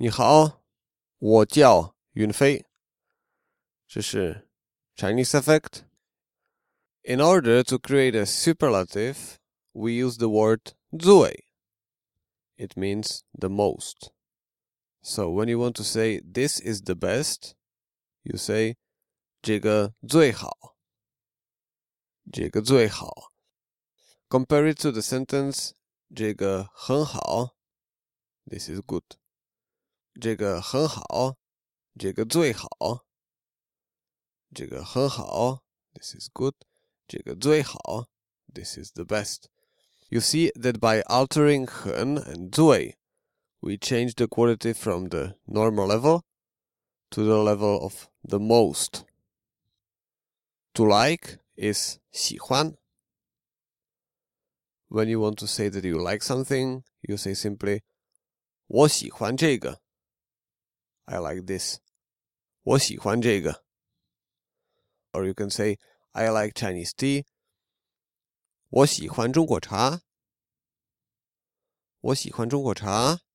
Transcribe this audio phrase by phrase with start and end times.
[0.00, 0.63] 你好，
[1.19, 2.65] 我叫云飞。
[3.87, 4.49] 这是
[4.95, 5.83] Chinese effect.
[7.03, 9.37] In order to create a superlative,
[9.73, 11.45] we use the word 最.
[12.55, 14.11] It means the most.
[15.01, 17.53] So when you want to say this is the best,
[18.23, 18.77] you say
[19.41, 20.77] 这个最好。
[22.31, 23.33] 这个最好。
[24.29, 25.71] Compare it to the sentence
[26.15, 27.55] 这个很好。
[28.45, 29.03] This is good.
[30.20, 31.36] 这个很好。
[31.98, 32.68] 这个最好。
[34.54, 35.62] 这个很好。
[35.94, 36.54] This is good.
[37.08, 38.08] 这个最好。
[38.52, 39.48] This is the best.
[40.08, 42.96] You see that by altering 很 and 最
[43.60, 46.22] we change the quality from the normal level
[47.10, 49.04] to the level of the most.
[50.74, 52.76] To like is 喜欢.
[54.88, 57.82] When you want to say that you like something, you say simply
[58.68, 59.80] 我喜欢这个.
[61.04, 61.78] I like this.
[62.62, 63.64] 我喜欢这个.
[65.12, 65.78] Or you can say
[66.12, 67.24] I like Chinese tea.
[68.68, 70.02] 我喜欢中国茶。
[72.00, 73.26] 我喜欢中国茶。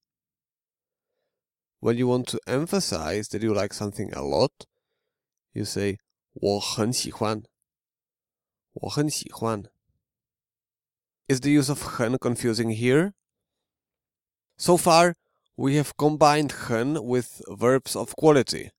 [1.82, 4.68] when you want to emphasize that you like something a lot,
[5.52, 5.98] you say
[6.34, 7.42] 我很喜欢.
[8.74, 9.64] 我很喜欢.
[11.28, 13.14] Is the use of 很 confusing here?
[14.58, 15.16] So far,
[15.56, 18.72] we have combined 很 with verbs of quality.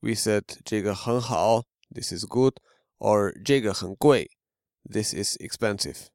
[0.00, 2.56] We said 这个很好, this is good,
[2.98, 4.30] or 这个很贵,
[4.84, 6.08] this is expensive.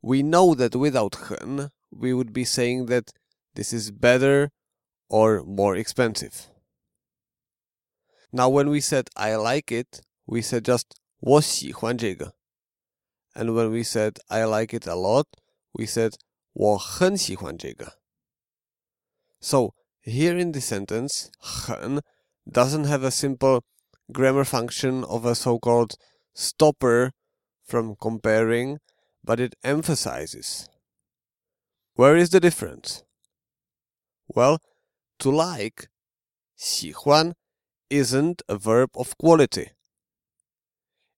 [0.00, 3.12] We know that without 很, we would be saying that
[3.54, 4.50] this is better
[5.08, 6.48] or more expensive.
[8.32, 10.86] Now, when we said I like it, we said just
[11.20, 12.34] 我喜欢这个.
[13.34, 15.26] And when we said I like it a lot,
[15.72, 16.14] we said
[16.52, 17.98] 我很喜欢这个.
[19.47, 21.31] so here in the sentence,
[21.67, 22.01] hen
[22.59, 23.63] doesn't have a simple
[24.11, 25.93] grammar function of a so-called
[26.33, 27.11] stopper
[27.65, 28.79] from comparing,
[29.23, 30.67] but it emphasizes.
[31.95, 33.03] Where is the difference?
[34.27, 34.59] Well,
[35.19, 35.87] to like,
[36.57, 37.33] 喜欢,
[37.89, 39.69] isn't a verb of quality.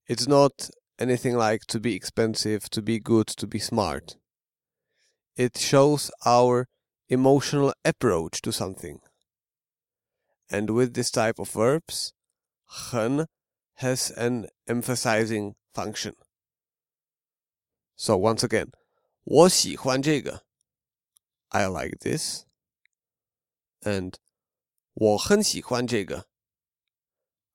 [0.08, 4.18] It's not anything like to be expensive, to be good, to be smart.
[5.36, 6.68] It shows our
[7.10, 9.00] emotional approach to something.
[10.50, 12.14] And with this type of verbs,
[12.90, 13.26] hen
[13.76, 16.16] has an emphasizing function.
[17.96, 18.72] So once again,
[19.24, 20.44] 我喜欢这个,
[21.50, 22.46] I like this,
[23.82, 24.14] and
[24.94, 26.28] 我很喜欢这个,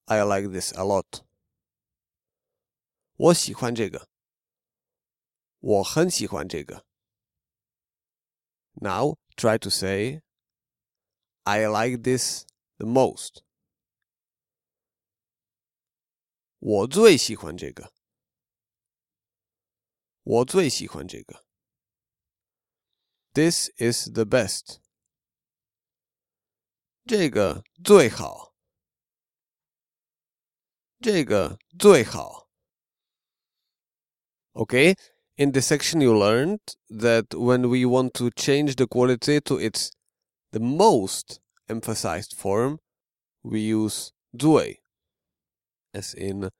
[0.06, 1.22] I like this a lot.
[3.16, 4.08] 我喜欢这个，
[5.60, 6.84] 我很喜欢这个。
[8.74, 10.21] Now try to say
[11.43, 12.45] I like this
[12.77, 13.43] the most.
[16.59, 17.93] 我最喜欢这个。
[20.23, 21.45] 我最喜欢这个。
[23.33, 24.79] This is the best.
[27.05, 28.53] 这个最好，
[30.99, 32.49] 这个最好。
[34.53, 34.95] Okay,
[35.37, 36.59] in this section you learned
[36.89, 39.91] that when we want to change the quality to its
[40.51, 42.79] the most emphasized form,
[43.43, 44.81] we use 最
[45.93, 46.51] as in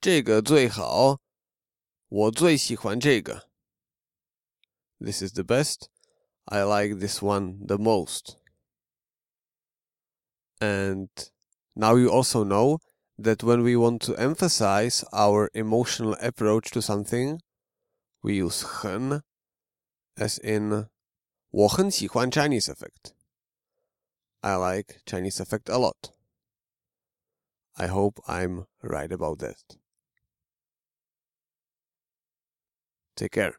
[0.00, 1.18] 这个最好，
[2.08, 3.48] 我最喜欢这个。
[4.98, 5.88] This is the best.
[6.44, 8.36] I like this one the most.
[10.60, 11.08] And
[11.74, 12.78] now you also know
[13.18, 17.40] that when we want to emphasize our emotional approach to something,
[18.24, 19.22] we use 很
[20.16, 20.88] as in
[21.50, 23.12] 我很喜欢 Chinese effect.
[24.42, 26.12] I like Chinese effect a lot.
[27.74, 29.76] I hope I'm right about that.
[33.16, 33.54] Take care.